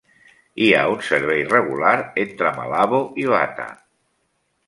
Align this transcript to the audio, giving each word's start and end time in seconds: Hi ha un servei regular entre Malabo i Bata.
Hi 0.67 0.69
ha 0.75 0.79
un 0.93 1.03
servei 1.09 1.43
regular 1.51 1.93
entre 2.23 2.53
Malabo 2.61 3.01
i 3.25 3.27
Bata. 3.35 3.67